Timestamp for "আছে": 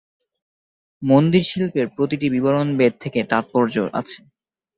3.99-4.19